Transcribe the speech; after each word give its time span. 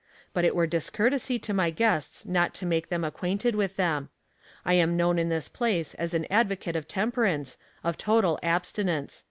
But 0.33 0.45
it 0.45 0.55
were 0.55 0.65
discourtesy 0.65 1.37
to 1.37 1.53
my 1.53 1.69
guests 1.69 2.25
not 2.25 2.55
to 2.55 2.65
make 2.65 2.89
them 2.89 3.03
acquainted 3.03 3.53
with 3.53 3.75
them. 3.75 4.09
I 4.65 4.73
am 4.73 4.97
known 4.97 5.19
in 5.19 5.29
this 5.29 5.47
place 5.47 5.93
as 5.93 6.15
an 6.15 6.25
advocate 6.31 6.75
of 6.75 6.87
temperance, 6.87 7.55
of 7.83 7.99
total 7.99 8.39
abstinence. 8.41 9.19